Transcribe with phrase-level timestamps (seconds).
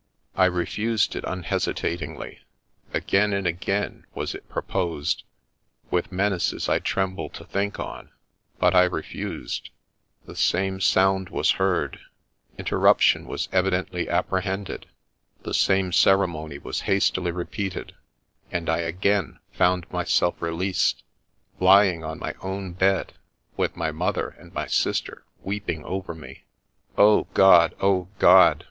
[0.35, 2.39] I refused it unhesitatingly;
[2.91, 5.21] again and again was it proposed,
[5.91, 8.09] with menaces I tremble to think on—
[8.59, 9.69] but I refused;
[10.25, 11.99] the same sound was heard—
[12.57, 14.87] interruption was evidently apprehended,—
[15.43, 17.93] the same ceremony was hastily repeated,
[18.51, 21.03] and I again found myself released,
[21.59, 23.13] lying on my own bed,
[23.55, 26.45] with my mother and my sister weeping over me.
[26.97, 27.75] O God!
[27.81, 28.59] O God